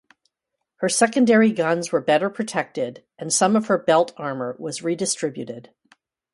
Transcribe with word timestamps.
Her 0.77 0.89
secondary 0.89 1.51
guns 1.51 1.91
were 1.91 2.01
better 2.01 2.27
protected 2.31 3.03
and 3.19 3.31
some 3.31 3.55
of 3.55 3.67
her 3.67 3.77
belt 3.77 4.13
armour 4.17 4.55
was 4.57 4.81
redistributed. 4.81 5.69